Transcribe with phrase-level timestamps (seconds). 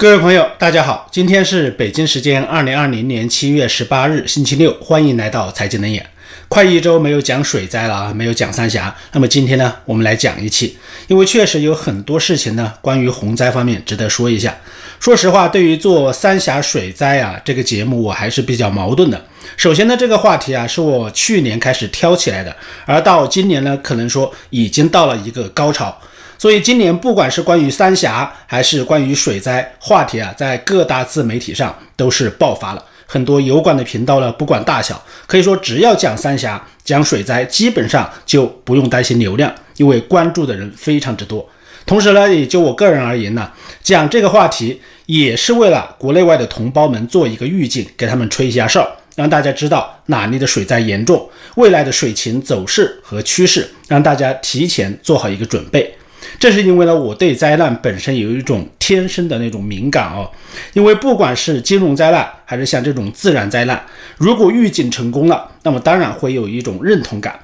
[0.00, 6.06] 各位朋友，大家好，今天是北京时间二零二零年七月十八日，星期六，欢迎来到财经冷眼。
[6.46, 14.56] 快一周没有讲水灾了啊，没有讲三峡，那么今天呢，我们来讲一期，因为确实有很多事情呢，关于洪灾方面值得说一下。
[15.00, 19.20] 说实话，对于做三峡水灾啊这个节目，我还是比较矛盾的。
[19.56, 22.54] 首先呢，这个话题啊，是我去年开始挑起来的，
[22.86, 26.00] 而到今年呢，可能说已经到了一个高潮。
[26.38, 41.48] 所以今年不管是关于三峡还是关于水灾话题啊，在各大自媒体上都是爆发了很多油管的频道呢，不管大小，可以说只要讲三峡、讲水灾，基本上就不用担心流量，因为关注的人非常之多。
[41.84, 43.50] 同时呢，也就我个人而言呢，
[43.82, 55.97] 讲这个话题也是为了国内外的同胞们做一个预警，给他们吹一下哨，让大家知道哪里的水灾严重，未来的水情走势和趋势，让大家提前做好一个准备。
[56.38, 60.30] 这是因为呢，我对灾难本身有一种天生的那种敏感哦。
[60.72, 63.82] 因为不管是金融灾难，还是像这种自然灾难，
[64.16, 67.38] 如果预警成功了，那么当然会有一种认同感。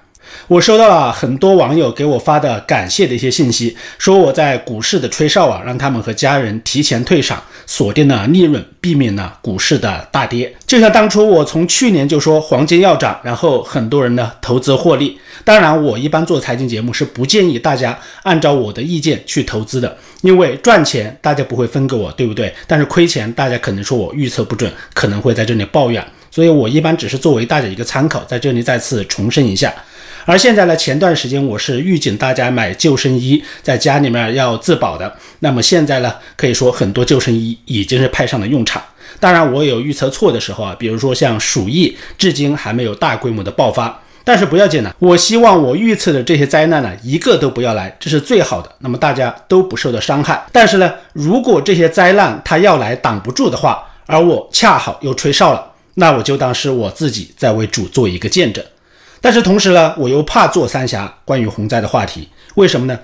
[0.46, 10.54] 我收到了很多网友给我发的感谢的一些信息，说我在股市的吹哨啊，让他们和家人提前退场，锁定了利润，避免了股市的大跌。
[10.66, 15.18] 就像当初我从去年就说黄金要涨，然后很多人呢投资获利。
[15.44, 22.52] 当然，我一般做财经节目是不建议大家按照我的意见去投资的，因为赚钱大家不会分给我，对不对？
[22.66, 26.04] 但是亏钱大家可能说我预测不准，可能会在这里抱怨。
[26.30, 29.72] 所以我一般只是作为大家一个参考，在这里再次重申一下。
[30.26, 35.14] 而现在呢，前段时间我是预警大家买救生衣，在家里面要自保的。
[35.40, 38.82] 那么现在呢，可以说很多救生衣已经是派上了用场。
[39.20, 44.00] 当然，我有预测错的时候啊，比如说像鼠疫，至今还没有大规模的爆发。
[44.26, 48.72] 但是不要紧了，我希望我预测的这些灾难呢，一个都不要来，这是最好的。
[48.78, 50.42] 那么大家都不受到伤害。
[50.50, 58.64] 但是呢，如果这些灾难它要来挡不住的话，而我恰好又吹哨了，那我就当是我自己在为主做一个见证。
[59.24, 62.98] 但是同时呢，我又怕做三峡关于洪灾的话题，为什么呢？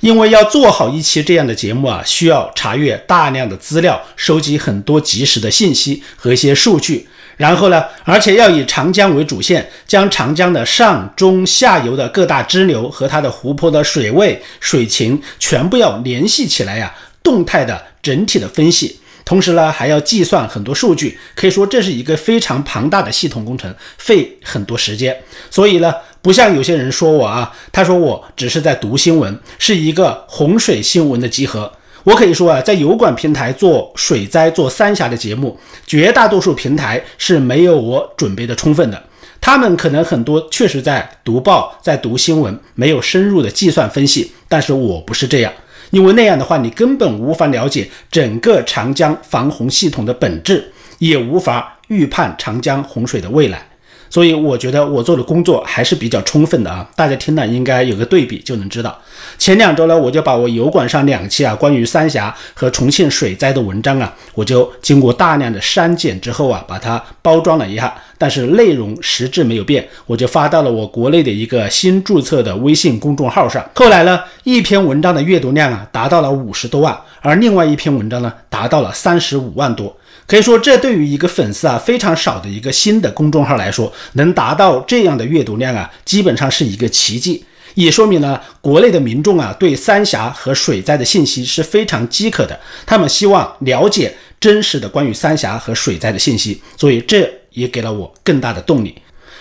[0.00, 16.92] 因为要做好一期这样的节目啊，需要查阅大量的资料，收集很多及时的信息和一些数据，然后呢，而且要以长江为主线，将长江的上中下游的各大支流和它的湖泊的水位、水情全部要联系起来呀，
[17.22, 18.99] 动态的整体的分析。
[19.30, 25.16] 同时呢，还要计算很多数据，可以说这是一个非常庞大的系统工程，费很多时间。
[25.48, 31.72] 所以呢，不像有些人说我啊，他说我只是在读新闻，是一个洪水新闻的集合。
[32.02, 39.00] 我可以说啊，在油管平台做水灾、做三峡的节目，绝大多数平台是没有我准备的充分的。
[39.40, 45.52] 他们可能很多确实在读报、在读新闻，没有深入的计算分析，但是我不是这样。
[45.90, 53.69] 因为那样的话，你根本无法了解整个长江防洪系统的本质，也无法预判长江洪水的未来。
[54.10, 58.98] 所以我觉得我做的工作还是比较充分的啊，大家听了应该有个对比就能知道。
[59.38, 73.64] 前两周呢，我就把我油管上两期啊关于三峡和重庆水灾的文章啊，我就经过大量的删减之后啊，把它包装了一下，但是内容实质没有变，我就发到了我国内的一个新注册的微信公众号上。
[73.76, 79.96] 后来呢，一篇文章的阅读量啊达到了五十多万，而另外一篇文章呢达到了三十五万多。
[80.30, 98.94] 可以说，这对于一个粉丝啊非常少的一个新的公众号来说，能达到这样的阅读量啊，基本上是一个奇迹，也说明了国内的民众啊对三峡和水灾的信息是非常饥渴的，他们希望了解真实的关于三峡和水灾的信息，所以这也给了我更大的动力。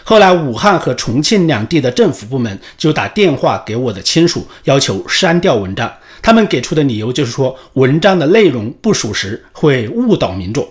[0.03, 10.67] 后来，武汉和重庆两地的政府部门就打电话给我的亲属，要求删掉文章，他们给出的理由就是说文章的内容不属实，会误导民众。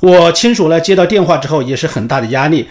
[0.00, 2.66] 我亲属呢接到电话之后也是很大的压力，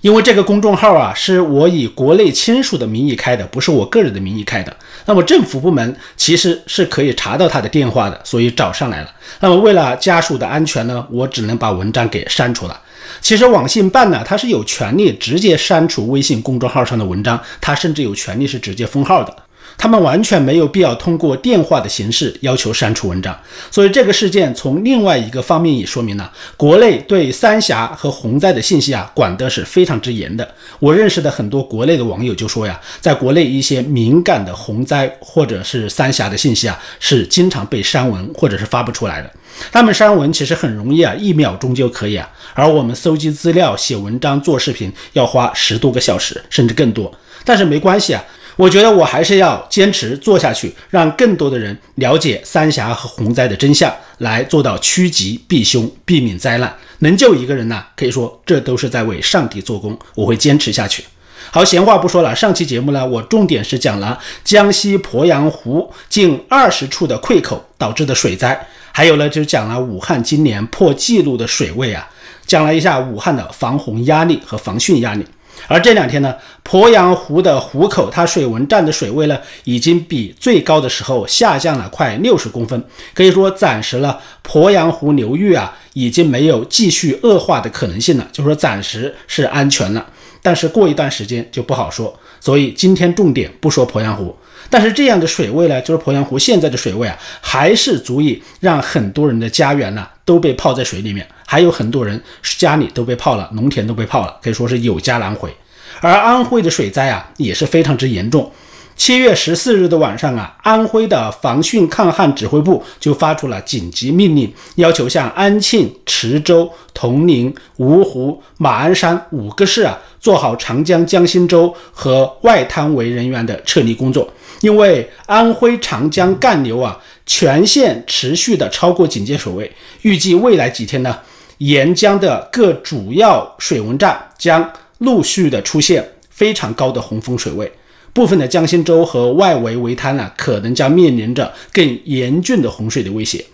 [0.00, 4.74] 因为这个公众号啊是我以国内亲属的名义开的，不是我个人的名义开的。
[5.04, 9.10] 那么政府部门其实是可以查到他的电话的，所以找上来了。
[9.40, 12.80] 那么为了家属的安全呢，我只能把文章给删除了。
[13.20, 19.36] 其实网信办呢，它是有权利直接删除微信公众号上的文章，它甚至有权利是直接封号的。
[19.80, 23.34] 他们完全没有必要通过电话的形式要求删除文章，
[23.70, 30.46] 所以这个事件从另外一个方面也说明了国内对三峡和洪灾的信息啊管得是非常之严的。
[30.80, 39.32] 我认识的很多国内的网友就说呀，在国内一些敏感的洪灾或者是三峡的信息啊，是经常被删文或者是发不出来的。
[39.72, 47.10] 他们删文其实很容易啊，一秒钟就可以啊，而我们搜集资料、写文章、做视频要花十多个小时甚至更多。
[47.46, 48.22] 但是没关系啊。
[48.60, 56.76] 我觉得我还是要坚持做下去，让更多的人了解三峡和洪灾的真相，来做到趋吉避凶，避免灾难。
[56.98, 59.98] 能救一个人呢，可以说这都是在为上帝做工。
[60.14, 61.02] 我会坚持下去。
[61.50, 62.36] 好，闲话不说了。
[62.36, 72.06] 上期节目呢，我重点是讲了江西鄱阳湖近二十处的溃口导致的水灾，还有呢，就讲了武汉今年破纪录的水位啊，
[72.44, 75.24] 讲了一下武汉的防洪压力和防汛压力。
[75.66, 76.34] 而这两天呢，
[76.64, 82.82] 鄱阳湖的湖口它水文站的水位呢，已经比最高的时候下降了快六十公分，
[83.14, 90.06] 可以说暂时了鄱阳湖流域啊，已经没有继续恶化的可能性了，就说暂时是安全了。
[90.42, 94.34] 但是过一段时间就不好说，所以今天重点不说鄱阳湖。
[94.70, 102.22] 但是这样的水位呢，就是鄱阳湖现在的水位啊，还是足以让很多人的家园呢都被泡在水里面，还有很多人
[102.58, 105.52] 家里都被泡了，农田都被泡了，可以说是有家难回。
[106.00, 108.48] 而安徽的水灾啊也是非常之严重。
[108.94, 124.32] 七月十四日的晚上啊，安徽的防汛抗旱指挥部就发出了紧急命令，要求向安庆、池州、铜陵、芜湖、马鞍山五个市啊做好长江江心洲和外滩围人员的撤离工作。
[124.60, 131.18] 因为安徽长江干流啊全线持续的超过警戒水位，预计未来几天呢，
[131.60, 137.70] 沿江的各主要水文站将陆续的出现非常高的洪峰水位。
[138.14, 143.44] 部分的江心洲和外围围滩呢，可能将面临着更严峻的洪水的威胁。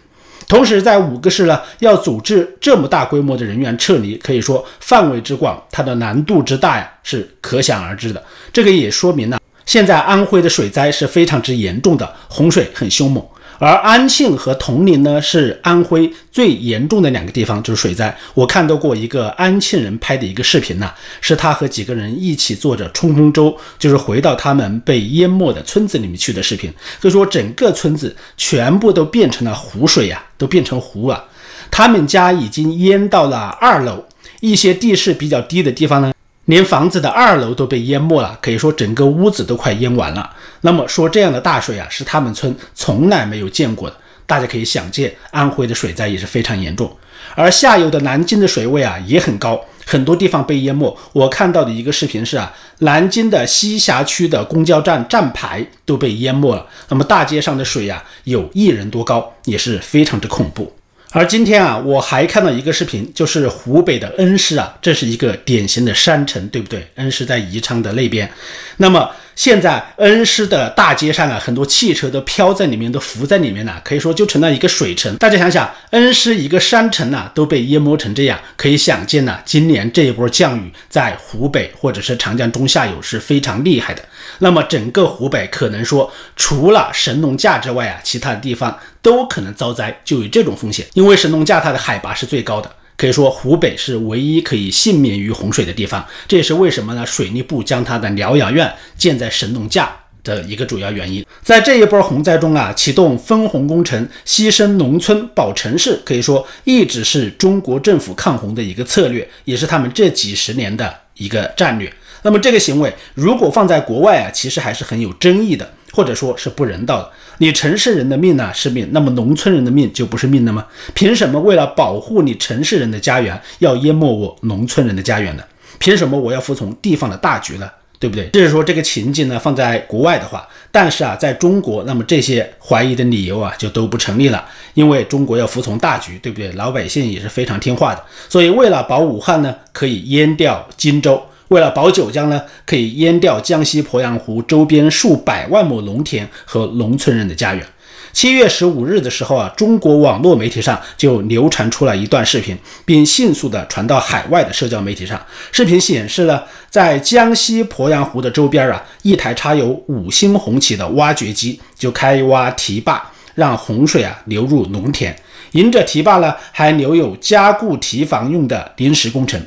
[0.47, 8.25] 同时，在五个市呢，要组织这么大规模的人员撤离，可以说范围之广，它的难度之大呀，是可想而知的。
[8.53, 13.27] 这个也说明了，现在安徽的水灾是非常之严重的，洪水很凶猛。
[13.59, 18.17] 而安庆和铜陵呢，是安徽最严重的两个地方，就是水灾。
[18.35, 26.73] 我看到过一个安庆人拍的一个视频呢，是他和几个人一起坐着冲锋舟，就是回到他们被淹没的村子里面去的视频。
[27.01, 31.25] 所以说，整个村子全部都变成了湖水呀，都变成湖啊。
[31.71, 34.05] 他们家已经淹到了二楼，
[34.41, 36.13] 一些地势比较低的地方呢。
[36.47, 40.29] 连房子的二楼都被淹没了，可以说整个屋子都快淹完了。
[40.63, 43.97] 那么说这样的大水啊，是他们村从来没有见过的。
[44.27, 46.91] 大家可以想见，安徽的水灾也是非常严重。
[47.35, 50.97] 而下游的南京的水位啊也很高，很多地方被淹没。
[51.13, 56.67] 我看到的一个视频是啊，南京的西峡区的公交站站牌都被淹没了。
[56.89, 60.73] 那么大街上的水呀，有一人多高，也是非常之恐怖。
[61.17, 66.87] 而今天啊，我还看到一个视频，就是湖北的恩施啊，这是一个典型的山城，对不对？
[66.97, 68.31] 恩施在宜昌的那边，
[68.77, 69.11] 那么。
[69.37, 75.15] 现在恩施的大街上啊，很多汽车都飘在里面，都浮在里面了，可以说就成了一个水城。
[75.19, 84.03] 大家想想，恩施一个山城呐，都被淹没成这样，可以想见呢，今年这一波降雨在湖北或者是长江中下游是非常厉害的。
[84.39, 92.71] 那么整个湖北可能说，除了神农架之外啊，其他的地方都可能遭灾，就有这种风险，因为神农架它的海拔是最高的。
[92.97, 96.07] 可以说，湖北是唯一可以幸免于洪水的地方。
[96.27, 97.05] 这也是为什么呢？
[97.05, 99.95] 水利部将它的疗养院建在神农架
[100.25, 101.25] 的一个主要原因。
[101.43, 111.93] 在这一波洪灾中啊，启动分洪工程，牺牲农村保城市，可以说一直是中国政府抗洪的一个策略，也是他们这几十年的一个战略。
[112.23, 117.11] 那么这个行为如果放在国外啊，其实还是很有争议的，或者说是不人道的。
[117.39, 120.67] 你城市人的命呢是命，那么农村人的命就不是命了吗？
[120.93, 125.43] 凭什么为了保护你城市人的家园，要淹没我农村人的家园呢？
[125.79, 127.71] 凭什么我要服从地方的大局呢？
[127.99, 128.29] 对不对？
[128.35, 136.53] 这是说这个情景呢放在国外的话，但是啊，在中国，那么这些怀疑的理由啊就都不成立了，因为中国要服从大局，对不对？
[136.53, 141.23] 老百姓也是非常听话的，所以为了保武汉呢，可以淹掉荆州。
[141.49, 147.65] 为了保九江呢，可以淹掉江西鄱阳湖周边数百万亩农田和农村人的家园。
[148.13, 155.21] 七月十五日的时候啊，中国网络媒体上就流传出了一段视频，并迅速的传到海外的社交媒体上。
[155.53, 163.03] 视频显示呢在江西鄱阳湖的周边啊，一台插有五星红旗的挖掘机就开挖堤坝，
[163.35, 165.15] 让洪水啊流入农田。
[165.53, 169.41] 沿着堤坝呢，还留有加固堤防用的临时工程。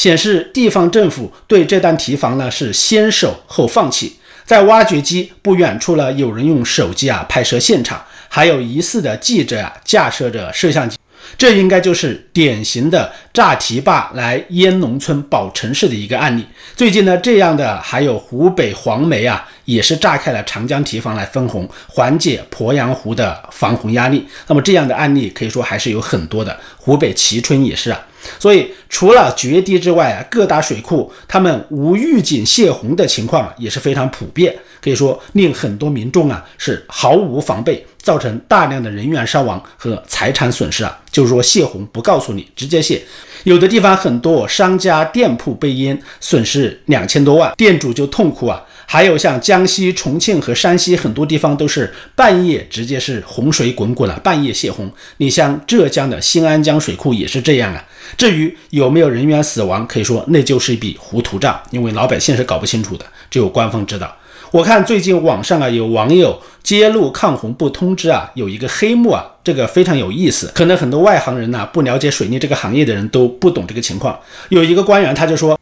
[0.00, 4.16] 显示地方政府对这单提防呢是先守后放弃，
[4.46, 10.96] 在挖掘机不远处呢，有人用手机啊拍摄现场，还有疑似的记者啊架设着摄像机，
[11.36, 16.46] 这应该就是典型的炸堤坝来淹农村保城市的一个案例。
[16.74, 19.46] 最近呢，这样的还有湖北黄梅啊。
[19.70, 24.26] 也是炸开了长江堤防来分洪，缓解鄱阳湖的防洪压力。
[24.48, 28.06] 那么这样的案例可以说还是有很多的，湖北蕲春也是啊。
[28.38, 41.00] 所以除了决堤之外啊，各大水库他们无预警泄洪的情况也是非常普遍，可以说令很多民众啊是毫无防备，造成大量的人员伤亡和财产损失啊。
[41.10, 43.00] 就是说泄洪不告诉你，直接泄。
[43.44, 48.62] 有的地方很多商家店铺被淹，损失两千多万，店主就痛哭啊。
[48.92, 54.90] 还有像江西、重庆和山西很多地方都是半夜直接是洪水滚滚了，半夜泄洪。
[55.18, 57.84] 你像浙江的新安江水库也是这样啊。
[58.16, 64.12] 至于有没有人员死亡，可以说那就是一笔糊涂账，因为老百姓是搞不清楚的，只有官方知道。
[64.50, 70.50] 我看最近网上啊有网友揭露抗洪不通知啊，有一个黑幕啊，这个非常有意思。
[70.52, 74.18] 可能很多外行人呢，不了解水利这个行业的人都不懂这个情况。
[74.48, 75.59] 有一个官员他就说。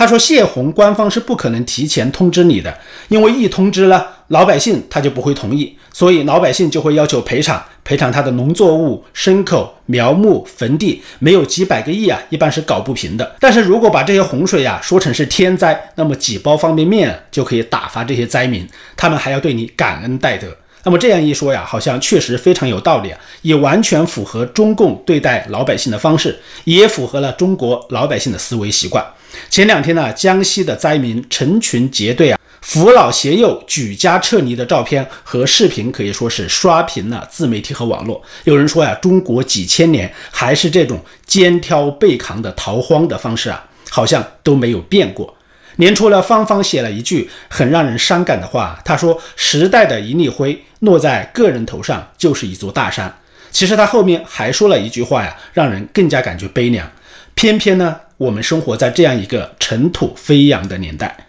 [0.00, 2.74] 他说泄洪，官方是不可能提前通知你的，
[3.08, 13.36] 因为一通知了，老百姓他就不会同意，所以老百姓就会要求赔偿，赔偿他的农作物、牲口、苗木、坟地，没有几百个亿啊，一般是搞不平的。
[13.40, 18.66] 但是如果把这些洪水呀说成是天灾，那么几包方便面就可以打发这些灾民，
[18.96, 20.48] 他们还要对你感恩戴德。
[20.82, 29.04] 那么这样一说呀，好像确实非常有道理啊，也完全符合中共对待老百姓的方式，也符合了中国老百姓的思维习惯。
[29.48, 38.22] 前两天呢，江西的灾民成群结队啊，扶老携幼举家撤离的照片和视频可以说是刷屏了自媒体和网络。
[38.44, 45.34] 有人说呀，中国几千年还是这种肩挑背扛的逃荒的方式啊，好像都没有变过。
[45.76, 53.14] 年初呢，芳芳写了一句很让人伤感的话，她说：“时代的一粒灰落在个人头上就是一座大山。”
[53.50, 56.88] 其实他后面还说了一句话呀，让人更加感觉悲凉。
[57.34, 61.26] 偏偏呢，我们生活在这样一个尘土飞扬的年代。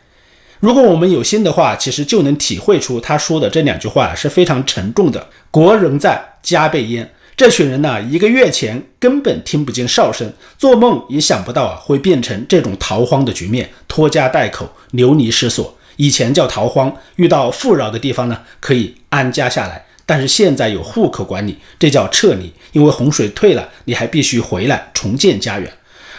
[0.59, 5.25] 如果我们有心的话，其实就能体会出他说的这两句话是非常沉重的。
[5.49, 7.09] 国仍在家被淹。
[7.37, 15.77] 这群人呢，一个月前根本听不见哨声，做梦也想不到啊会变成这种逃荒的局面，拖家带口，流离失所。
[15.95, 25.71] 以前叫逃荒，遇到富饶的地方呢可以安家下来，但是现在有户口管理，这叫撤离，因为洪水退了，你还必须回来重建家园。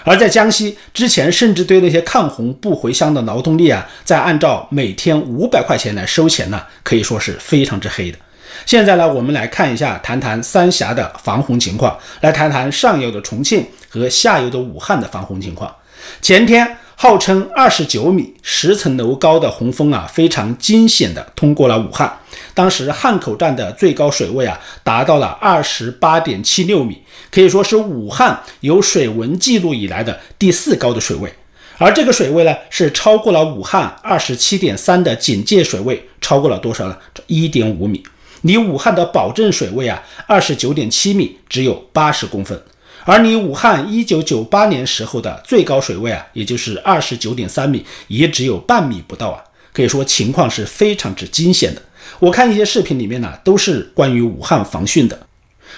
[0.04, 8.18] 而在江西之前，甚至对那些抗洪不回乡的劳动力啊，在按照每天五百块钱来收钱呢，可以说是非常之黑的。
[8.66, 15.74] 现在呢，我们来看一下，谈谈三峡的防洪情况，来谈谈上游的重庆和下游的武汉的防洪情况。
[16.20, 22.12] 前天，号称二十九米、十层楼高的洪峰啊，非常惊险的通过了武汉。
[22.54, 31.32] 当时汉口站的最高水位啊，达到了二十八点七六米，可以说是武汉有水文记录以来的第四高的水位。
[31.78, 36.96] 而这个水位呢，是超过了武汉二十七点三的警戒水位，超过了多少呢？
[37.26, 38.02] 一点五米。
[38.42, 42.60] 离武汉的保证水位啊，二十九点七米，只有八十公分，
[43.04, 49.42] 而离武汉一九九八年时候的最高水位啊，也就是二十九点三米，也只有半米不到啊，
[49.72, 51.80] 可以说情况是非常之惊险的。
[52.18, 55.18] 我看一些视频里面呢，都是关于武汉防汛的。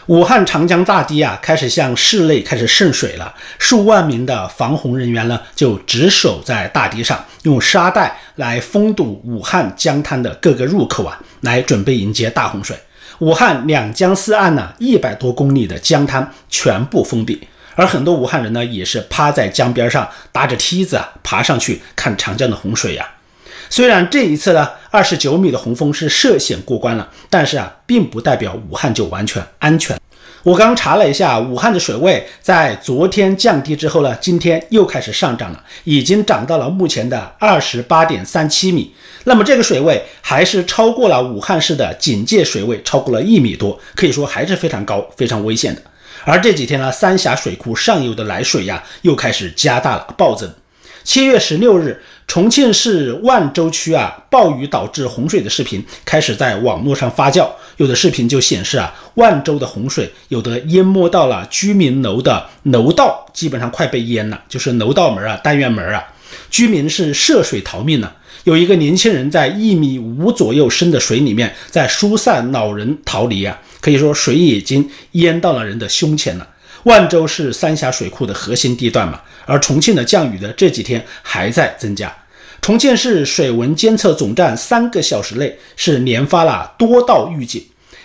[0.06, 3.32] 武汉长江大堤啊，开始向市内开始渗水了。
[3.58, 12.76] 数万名的防洪人员呢，就值守在大堤上，用沙袋来封堵武汉江滩的各个入口啊，来准备迎接大洪水。
[13.20, 23.08] 武汉两江四岸呢，一百多公里的江滩全部封闭，而很多武汉人呢，也是趴在江边上，搭着梯子啊，爬上去看长江的洪水呀。
[23.76, 29.98] 虽然这一次呢，二十九米的洪峰是涉险过关了，但是啊，并不代表武汉就完全安全。
[30.44, 38.94] 我刚查了一下，武汉的水位在昨天降低之后呢，今天又开始上涨了，已经涨到了目前的二十八点三七米。
[39.24, 45.82] 那么这个水位还是超过了武汉市的警戒水位，超过了一米多，可以说还是非常高、非常危险的。
[46.24, 50.48] 而这几天呢，三峡水库上游的来水呀，又开始加大了暴增。
[51.04, 52.02] 七月十六日。
[52.26, 57.46] 重庆市万州区啊，暴雨导致洪水的视频开始在网络上发酵。
[57.76, 66.02] 有的视频就显示啊，万州的洪水有的淹没到了居民楼的楼道，基本上快被淹了，就是楼道门啊、单元门啊，
[66.50, 68.16] 居民是涉水逃命了。
[68.44, 76.48] 有一个年轻人在一米五左右深的水里面在疏散老人逃离啊，可以说水已经淹到了人的胸前了。
[76.84, 82.14] 万州是三峡水库的核心地段嘛，而重庆的降雨的这几天还在增加。
[82.60, 87.62] 重庆市水文监测总站三个小时内是连发了多道预警，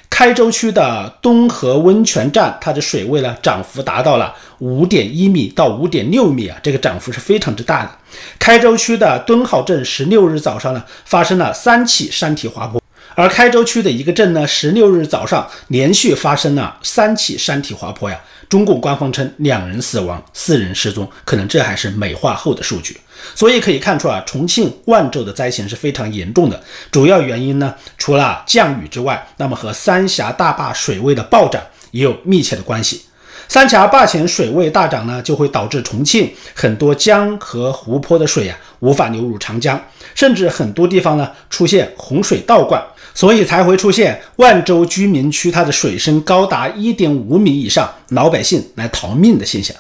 [0.10, 7.92] 开州区的东河温泉站，它的水位呢涨幅达到了五点一米到五点六米啊，这个涨幅是非常之大的。
[8.38, 12.82] 开州区的敦好镇十六日早上呢发生了三起山体滑坡，
[13.16, 18.20] 而开州区的一个镇呢十六日早上连续发生了三起山体滑坡呀。
[18.50, 23.00] 中共官方称两人死亡，四人失踪，可能这还是美化后的数据。
[23.36, 26.60] 所以可以看出啊，重庆、万州的灾情是非常严重的。
[26.90, 33.04] 主要原因呢，除了降雨之外，那么和三峡大坝水位的暴涨也有密切的关系。
[33.48, 39.80] 三峡坝前水位大涨呢，就会导致重庆很多江河湖泊的水呀无法流入长江，
[40.16, 42.82] 甚至很多地方呢出现洪水倒灌。
[43.14, 49.76] 所以才会出现万州居民区它的水深高达一点五米以上，老百姓来逃命的现象。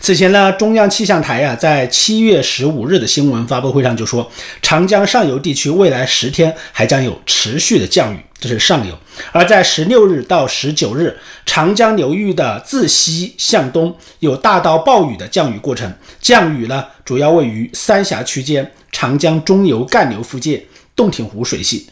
[0.00, 4.30] 此前呢，中央气象台呀在七月十五日的新闻发布会上就说，
[4.62, 8.98] 长江上游地区未来十天还将有持续的降雨，这是上游。
[9.30, 11.14] 而在十六日到十九日，
[11.44, 20.64] 长江流域的自西向东有大到暴雨的降雨过程，降雨呢主要位于三峡区间、长江中游干流附近、
[20.96, 21.86] 洞庭湖水系。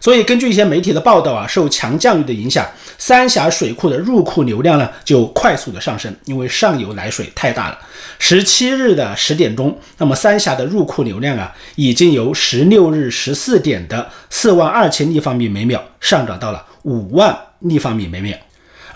[0.00, 2.66] 所以，根据一些媒体的报道啊，受强降雨的影响，
[2.98, 7.78] 三峡水库的入库流量呢就快速的上升，因为上游来水太大了。
[8.18, 18.36] 十七日的十点钟，那么三峡的入库流量啊，已经由十六日十四点的四万二千立方米每秒上涨到了五万立方米每秒。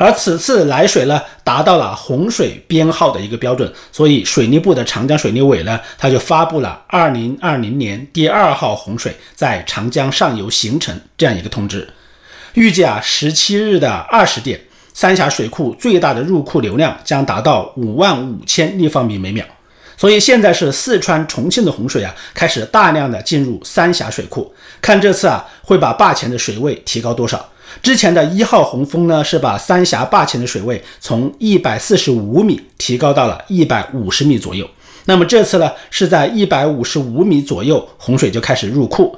[0.03, 11.89] 而此次来水呢，达到了洪水编号的一个标准，所以水利部的长江水利委呢，它就发布了二零二零年第二号洪水在长江上游形成这样一个通知。
[12.55, 14.61] 预计啊，十七日的二十点，
[14.93, 19.47] 三峡水库最大的入库流量将达到五万五千立方米每秒。
[19.97, 27.49] 所以现在是四川、重庆的洪水啊，开始大量的进入三峡水库，看这次啊，会把坝前的水位提高多少。
[27.81, 34.69] 之前的一号洪峰呢，是把三峡坝前的水位从一百四十五米提高到了一百五十米左右。
[35.07, 39.17] 那么这次呢，是在一百五十五米左右，洪水就开始入库。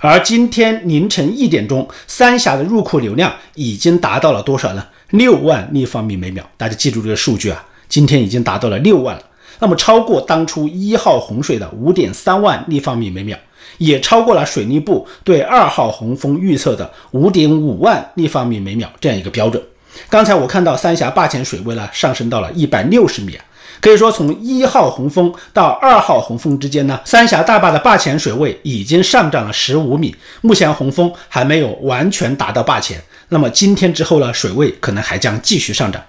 [0.00, 4.86] 而今天凌晨一点钟，三峡的入库流量已经达到了多少呢？
[5.10, 6.44] 六万立方米每秒。
[6.56, 9.22] 大家记住这个数据啊，今天已经达到了六万了。
[9.60, 13.38] 那么超过当初一号洪水的五点三万立方米每秒。
[13.78, 19.62] 也超过了水利部对二号洪峰预测的五点五万立方米每秒这样一个标准。
[20.08, 23.44] 刚才我看到三峡坝前水位呢上升到了一百六十米啊，
[23.80, 30.14] 可以说从一号洪峰到二号洪峰之间呢，三峡大坝的坝前水位已经上涨了十五米。
[30.40, 36.02] 目前洪峰还没有完全达到坝前，那么今天之后呢，水位可能还将继续上涨。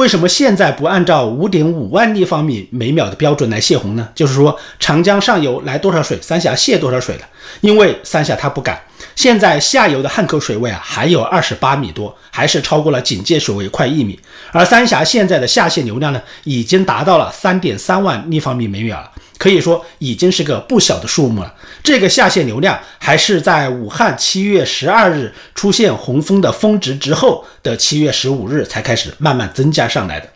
[0.00, 4.08] 为什么现在不按照五点五万立方米每秒的标准来泄洪呢？
[4.14, 7.22] 就是说，长江上游来多少水，三峡泄多少水了。
[7.60, 8.80] 因为三峡它不敢。
[9.16, 14.18] 现在下游的汉口水位啊还有二十八米多，还是超过了警戒水位快一米。
[14.52, 19.10] 而三峡现在的下泄流量呢，已经达到了三点三万立方米每秒了。
[19.38, 21.54] 可以说已经是个不小的数目了。
[21.82, 30.28] 这个下泄流量还是在武汉七月十二日出现洪峰的峰值之后的七月十五日才开始慢慢增加上来的。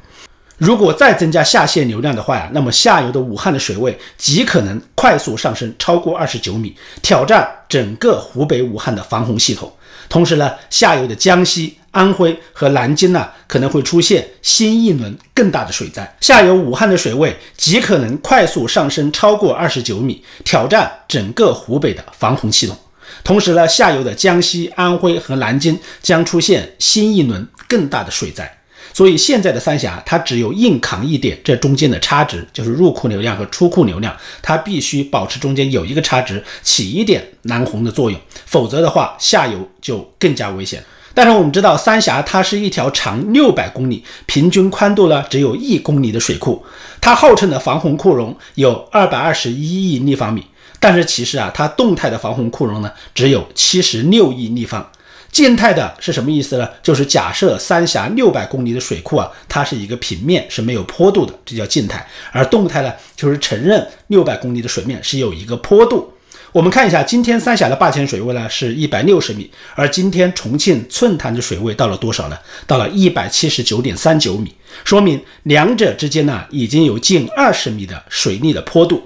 [0.59, 9.73] 如果再增加下线流量的话呀，那么下游的武汉的水位极可能快速上升超过二十九米，挑战整个湖北武汉的防洪系统。
[10.09, 11.79] 同时呢，下游的江西。
[11.95, 16.17] 安徽和南京呢，可能会出现新一轮更大的水灾。
[16.21, 22.77] 下游武汉的水位极可能快速上升超过二十九米，挑战整个湖北的防洪系统。
[23.23, 28.53] 同时呢，下游的江西、安徽和南京将出现新一轮更大的水灾。
[28.95, 40.81] 所以现在的三峡，它只有硬扛一点，这中间的差值就是入库流量和出库流量，它必须保持中间有一个差值，起一点拦洪的作用，否则的话，下游就更加危险。
[41.13, 46.65] 但是我们知道，三峡它是一条长六百公里、平均宽度呢只有一公里的水库，
[47.01, 50.47] 它号称的防洪库容有二百二十一亿立方米，
[50.79, 54.89] 但是其实啊，它动态的防洪库容呢只有七十六亿立方。
[55.35, 56.69] 静态的是什么意思呢？
[56.81, 62.07] 就是假设三峡六百公里的水库啊，它是一个平面，是没有坡度的，这叫静态。
[62.31, 66.09] 而动态呢，就是承认六百公里的水面是有一个坡度。
[66.53, 72.39] 我们看一下，今天三峡的坝前水位呢是一百六十米，而今天重庆寸潭的水位到了多少呢？
[72.65, 79.03] 到了一百七十九点三九米，说明两者之间呢已经有近二十米的水力的坡度。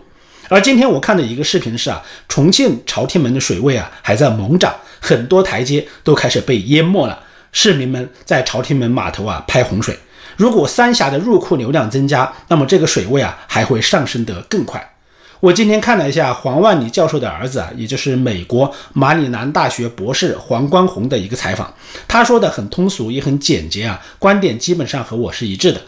[0.50, 7.18] 而今天我看的一个视频是啊，重庆朝天门的水位啊还在猛涨，很多台阶都开始被淹没了，
[7.52, 9.98] 市民们在朝天门码头啊拍洪水。
[10.36, 14.94] 如果三峡的入库流量增加，那么这个水位啊还会上升得更快。
[15.40, 21.72] 我今天看了一下黄万里教授的儿子啊，也就是美国马里兰大学博士黄光宏的一个采访，
[22.08, 25.80] 他说的很通俗也很简洁啊，观点基本上和我是一致的。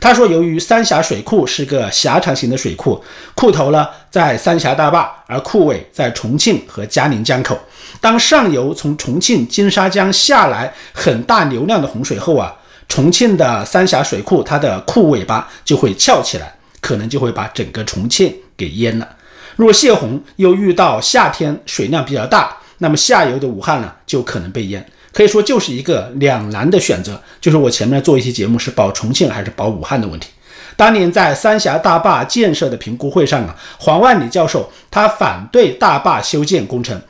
[0.00, 3.02] 他说，由于三峡水库是个狭长型的水库，
[3.34, 7.58] 库头呢在三峡大坝，而库尾在重庆和嘉陵江口。
[8.00, 12.54] 当上游从重庆金沙江下来很大流量的洪水后啊，
[12.88, 18.34] 重庆的三峡水库它的库尾巴就会翘起来，可能就会把整个重庆。
[18.58, 19.08] 给淹了。
[19.54, 24.84] 若泄洪又遇到夏天水量比较大，那么下游的武汉呢就可能被淹。
[25.18, 30.28] 可以说就是一个两难的选择，就是我前面做一期节目是保重庆还是保武汉的问题。
[30.76, 37.02] 当年在三峡大坝建设的评估会上啊，黄万里教授他反对大坝修建工程，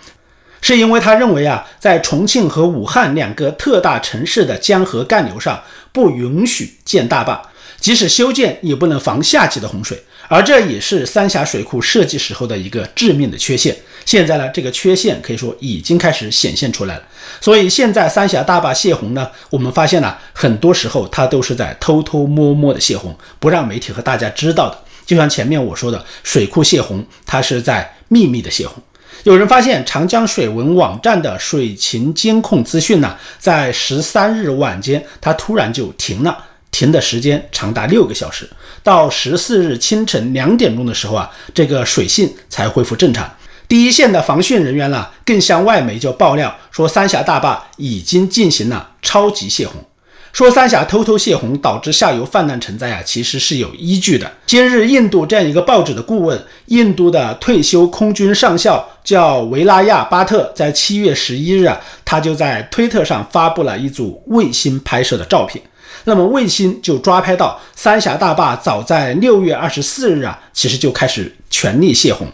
[0.62, 7.42] 是因为他认为啊，在重庆和武汉两个特大城市的江河干流上不允许建大坝，
[7.78, 10.02] 即使修建也不能防夏季的洪水。
[10.28, 13.74] 而这也是三峡水库设计时候的一个致命的缺陷。
[14.04, 17.02] 现在呢，这个缺陷可以说已经开始显现出来了。
[17.40, 24.78] 所以现在三峡大坝泄洪呢，我们发现呢，很多时候它都是在偷偷摸摸的泄洪，不让媒体和大家知道的。
[25.04, 28.82] 就像前面我说的，水库泄洪，它是在秘密的泄洪。
[29.24, 36.44] 有人发现长江水文网站的水情监控资讯呢，在十三日晚间，它突然就停了。
[36.78, 38.48] 停的时间长达六个小时，
[38.84, 43.28] 到十四日清晨两点钟的时候啊，这个水性才恢复正常。
[43.66, 49.84] 第一线的防汛人员呢，更向外媒就爆料说，三峡大坝已经进行了超级泄洪。
[50.32, 54.30] 说三峡偷偷泄洪导致下游泛滥成灾啊，其实是有依据的。
[54.46, 65.60] 今日印度这样一个报纸的顾问，印度的退休空军上校叫维拉亚巴特，在七月十一日啊，他就在推特上发布了一组卫星拍摄的照片。
[66.08, 72.26] 那么卫星就抓拍到三峡大坝，早在六月二十四日啊，其实就开始全力泄洪。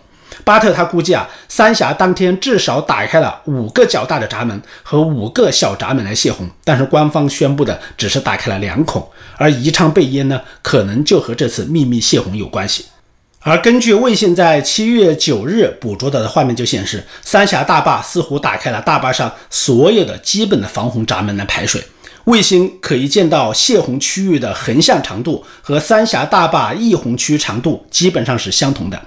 [0.45, 9.05] 巴特他估计啊，三峡当天至少打开了五个较大的闸门和五个小闸门来泄洪，但是官方宣布的只是打开了两孔。
[9.37, 12.87] 而宜昌被淹呢，可能就和这次秘密泄洪有关系。
[13.41, 21.83] 而根据卫星在七月九日捕捉到的画面就显示，三峡大坝似乎打开了大坝上所有的基本的防洪闸门来排水。
[22.25, 29.01] 卫星可以见到泄洪区域的横向长度和三峡大坝溢洪区长度基本上是相同的。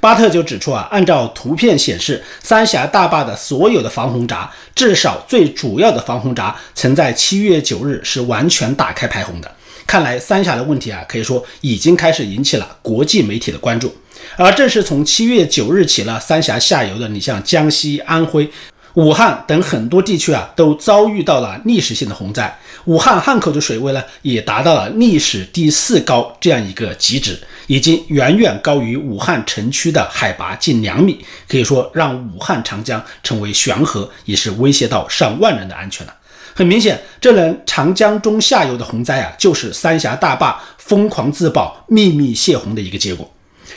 [0.00, 9.50] 巴特就指出啊，按照图片显示，三峡大坝的所有的防洪闸，至少最主要的防洪闸，曾在七月九日是完全打开排洪的。
[9.86, 13.94] 看来三峡的问题啊，可以说已经开始引起了国际媒体的关注。
[14.36, 18.50] 而正是从七月九日起了，三峡下游的，你像江西、安徽。
[18.94, 22.56] 武汉等很多地区啊，都遭遇到了历史性的洪灾。
[22.84, 36.14] 武汉汉口的水位呢，也达到了历史第四高这样一个极值，已经远远高于武汉城区的海拔近两米，可以说让武汉长江成为悬河，也是威胁到上万人的安全了。
[36.54, 43.28] 很明显，这轮长江中下游的洪灾啊，就是三峡大坝疯狂自保、秘密泄洪的一个结果。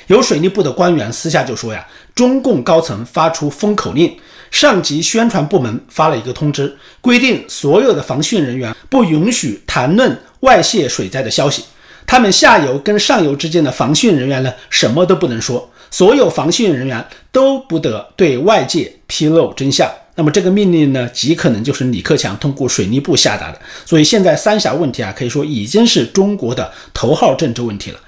[0.07, 4.17] 有水利部的官员私下就说呀，中共高层发出封口令。
[4.51, 11.63] 上级宣传部门发了一个通知，规定所有的防汛人员不允许谈论外泄水灾的消息。
[12.05, 15.69] 他们下游跟上游之间的防汛人员呢，什么都不能说。
[15.91, 19.89] 所有防汛人员都不得对外界披露真相。
[20.15, 23.59] 那么这个命令呢，极可能就是李克强通过水利部下达的。
[23.85, 27.99] 所以现在三峡问题啊，可以说已经是中国的头号政治问题了。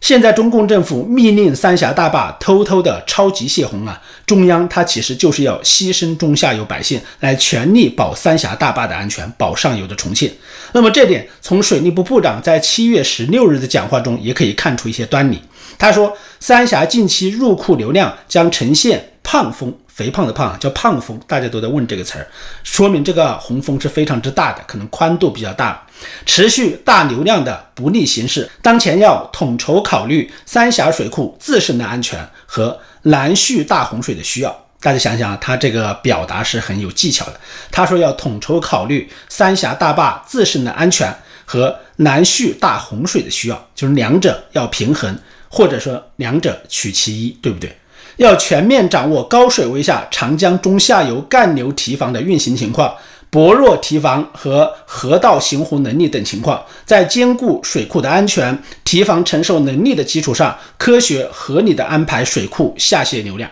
[0.00, 4.00] 现在中共政府密令三峡大坝偷偷的超级泄洪啊！
[4.24, 10.32] 中央它其实就是要牺牲中下游百姓，来全力保三峡大坝的安全，保上游的重庆。
[10.72, 15.42] 那么这点从水利部部长在七月十六日的讲话中也可以看出一些端倪。
[15.76, 19.74] 他说，三峡近期入库流量将呈现胖峰。
[19.88, 22.26] 肥胖的胖叫胖峰，大家都在问这个词儿，
[22.62, 25.84] 说明这个洪峰是非常之大的，可能宽度比较大，
[26.26, 28.48] 持续大流量的不利形势。
[28.62, 34.64] 当前要统筹考虑三峡水库自身的安全和南蓄大洪水的需要。
[34.80, 37.40] 大家想想，他这个表达是很有技巧的。
[37.70, 41.12] 他说要统筹考虑三峡大坝自身的安全
[41.44, 47.76] 和南蓄大洪水的需要，就是两者要平衡，或者说两者取其一，对不对？
[48.18, 52.94] 要全面掌握高水位下长江中下游干流堤防的运行情况、
[53.30, 63.50] 薄弱堤防和河道行洪能力等情况，在兼顾水库的安全、堤防承受能力的基础上，科学合理的安排水库下泄流量。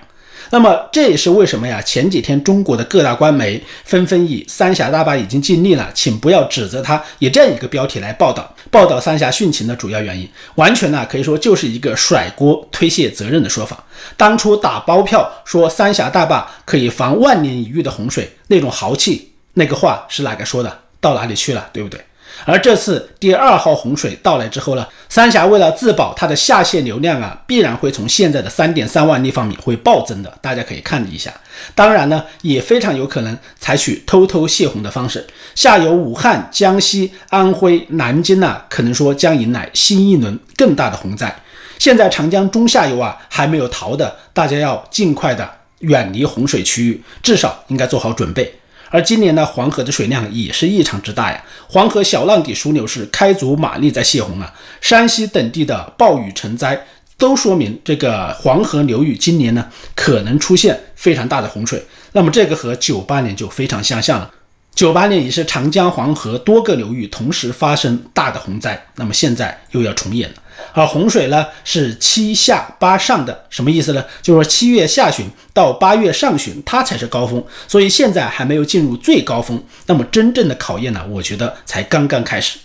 [0.50, 1.82] 那么这也是为什么呀？
[1.82, 13.84] 前几天中国的各大官媒纷纷以“三峡大坝已经尽力了，请不要指责他”以这样一个标题来报道报道三峡汛情的主要原因，完全呢可以说就是一个甩锅推卸责任的说法。
[14.16, 20.80] 当初打包票说三峡大坝可以防万年一遇的洪水，那种豪气，那个话是哪个说的？
[21.00, 21.68] 到哪里去了？
[21.72, 22.00] 对不对？
[22.44, 31.32] 而这次第二号洪水到来之后呢，三峡为了自保，它的下泄流量啊，必然会从现在的三点三万立方米会暴增的，大家可以看一下。
[31.74, 41.34] 当然呢，也非常有可能采取偷偷泄洪的方式，下游武汉、江西、安徽、南京呢，可能说将迎来新一轮更大的洪灾。
[41.78, 48.58] 现在长江中下游啊还没有逃的，大家要尽快的远离洪水区域，至少应该做好准备。
[48.90, 51.44] 而今年呢，黄河的水量也是异常之大呀。
[51.68, 54.52] 黄河小浪底枢纽是开足马力在泄洪啊。
[54.80, 56.86] 山西等地的暴雨成灾，
[57.18, 61.84] 都说明这个黄河流域今年呢可能出现非常大的洪水。
[62.12, 64.30] 那么这个和九八年就非常相像了。
[64.76, 70.36] 九八年也是长江、黄河多个流域同时发生大的洪灾，那么现在又要重演了。
[70.74, 74.04] 而洪水呢是七下八上的，什么意思呢？
[74.20, 79.62] 就是说七月下旬到八月上旬，它才是高峰，所以现在还没有进入最高峰。
[79.86, 82.58] 那么真正的考验呢，我觉得才刚刚开始。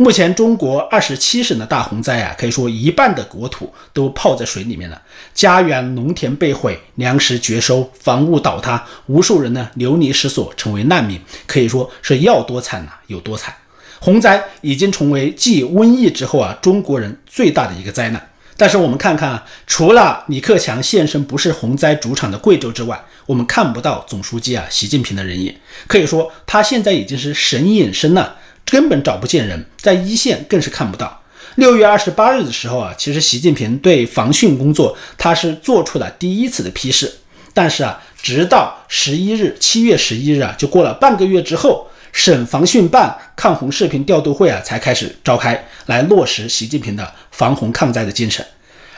[0.00, 5.02] 目前中国二十七省的大洪灾啊，可以说一半的国土都泡在水里面了，
[5.34, 13.52] 家园农田被毁，粮食绝收，房屋倒塌，无数人呢流离失所，成为难民，可以说是要多惨呐有多惨。
[13.98, 18.30] 洪灾已经成为继瘟疫之后啊，中国人最大的一个灾难。
[18.56, 25.52] 但是我们看看啊，除了李克强现身不是洪灾主场的贵州之外，我们看不到总书记啊习近平的人影。
[25.88, 28.36] 可以说他现在已经是神隐身了，
[28.70, 31.22] 根本找不见人，在一线更是看不到。
[31.56, 37.12] 六月二十八日的时候啊，其实习近平对防汛工作他是做出了第一次的批示，
[37.52, 41.86] 但是啊，直到十一日，七月十一日啊，就过了半个月之后。
[42.10, 48.44] 省防汛办抗洪视频调度会啊，才开始召开，来落实习近平的防洪抗灾的精神。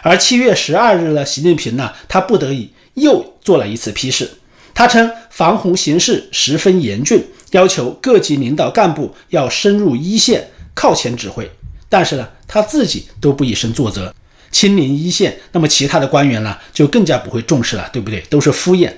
[0.00, 4.30] 而七月十二日呢，习近平呢，他不得已又做了一次批示，
[4.72, 11.50] 他称防洪形势十分严峻，要求各级领导干部要深入一线，靠前指挥。
[11.88, 14.14] 但是呢，他自己都不以身作则，
[14.52, 18.20] 亲临一线，那么其他的官员呢，就更加不会重视了，对不对？
[18.30, 18.92] 都是敷衍。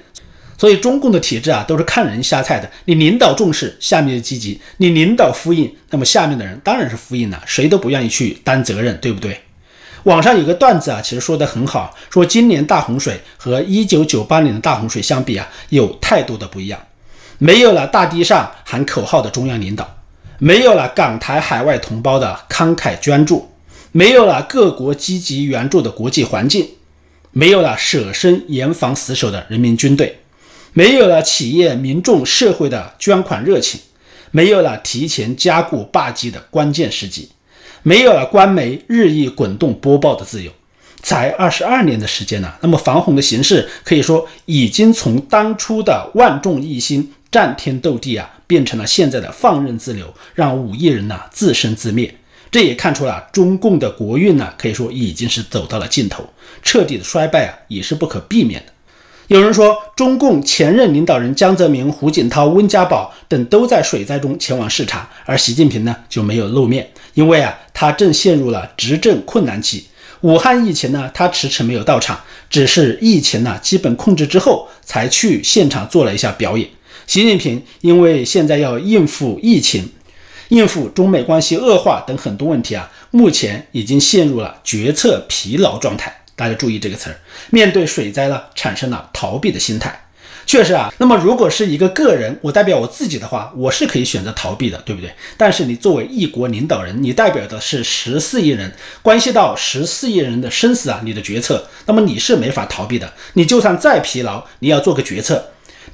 [0.59, 2.71] 所以中共的体制啊，都是看人下菜的。
[2.85, 9.41] 你领导重视，下面就积极；你领导敷衍，那么下面的人当然是敷衍了，谁都不愿意去担责任，对不对？
[10.05, 16.79] 网上有个段子啊，其实说的很好，说今年大洪水和一九九八年的大洪水相比啊，有太多的不一样。
[17.43, 19.97] 没有了大堤上喊口号的中央领导，
[20.39, 23.51] 没有了港台海外同胞的慷慨捐助，
[23.91, 26.69] 没有了各国积极援助的国际环境，
[27.33, 30.21] 没有了舍身严防死守的人民军队。
[30.73, 33.81] 没有了企业、民众、社会的捐款热情，
[34.31, 37.29] 没有了提前加固坝基的关键时机，
[37.83, 40.53] 没有了官媒日益滚动播报的自由，
[41.03, 42.53] 才二十二年的时间呢。
[42.61, 52.15] 那么防洪的形势可以说已经从当初的万众一心、战天斗地啊，变成了现在的放任自流，让五亿人呢自生自灭。
[52.51, 56.29] 这也看出了中共的国运呢，可以说已经是走到了尽头，
[56.63, 58.73] 彻底的衰败啊，也是不可避免的。
[59.29, 69.87] 有人说，中共前任领导人江泽民、胡锦涛、温家宝等都在水灾中前往视察，而习近平呢就没有露面，因为啊，他正陷入了执政困难期。
[70.21, 76.69] 武汉疫情呢，他迟迟没有到场，只是疫情呢基本控制之后才去现场做了一下表演。
[77.07, 79.91] 习近平因为现在要应付疫情、
[80.49, 86.23] 应付中美关系恶化等很多问题啊，目前已经陷入了决策疲劳状态。
[86.35, 87.17] 大家注意这个词儿，
[87.51, 89.99] 面对水灾呢，产生了逃避的心态。
[90.45, 95.13] 确实啊，那么如果是一个个人，我代表我自己的话，我是可以选择逃避的，对不对？
[95.37, 103.13] 但是你作为一国领导人，你代表的是十四亿人，关系到十四亿人的生死啊，你的决策，那么你是没法逃避的。
[103.35, 105.37] 你就算再疲劳，你要做个决策；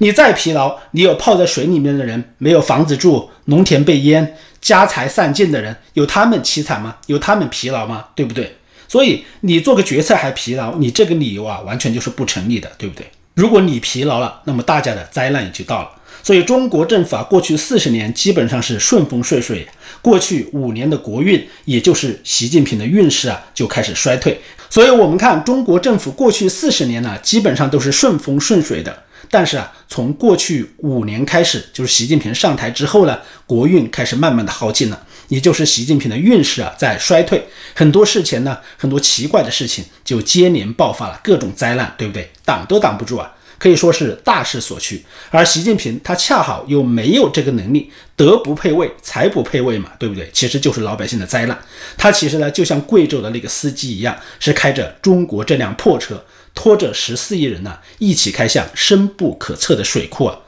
[0.01, 6.95] 你再疲劳，你有泡在水里面的人，没有房子住，农田被淹，家财散尽的人，有他们凄惨吗？
[7.07, 8.05] 有他们疲劳吗？
[8.15, 8.55] 对不对？
[8.87, 13.05] 所以你做个决策还疲劳，你这个理由啊，完全就是不成立的，对不对？
[13.33, 15.89] 如果你疲劳了，那么大家的灾难也就到了。
[16.23, 19.67] 所以中国政府啊，过去四十年基本上是顺风顺水，
[20.01, 24.39] 过去五年的国运，也就是习近平的运势啊，就开始衰退。
[24.69, 29.03] 所以我们看中国政府过去四十年呢，基本上都是顺风顺水的。
[29.29, 35.05] 但是啊，从过去五年开始，就是习近平上台之后呢，国运开始慢慢的耗尽了。
[35.27, 42.31] 也就是习近平的运势啊在衰退，很多事情呢，很多奇怪的事情就接连爆发了各种灾难，对不对？
[42.43, 45.05] 挡都挡不住啊，可以说是大势所趋。
[45.29, 50.27] 而习近平他恰好又没有这个能力，德不配位，才不配位嘛，对不对？
[50.33, 51.55] 其实就是老百姓的灾难。
[51.95, 60.39] 他其实呢，就像贵州的那个司机一样，是开着中国这辆破车，拖着十四亿人呢，一起开向深不可测的水库啊。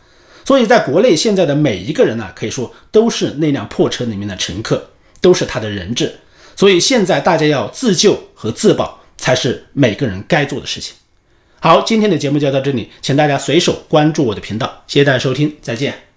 [0.45, 4.89] 所以，在国内现在的每一个人呢，可以说都是那辆破车里面的乘客，
[5.21, 6.15] 都是他的人质。
[6.55, 10.95] 所以，现在大家要自救和自保，才是每个人该做的事情。
[11.59, 16.10] 好，今天的节目就到这里，请大家随手关注我的频道，谢谢大家收听，再见。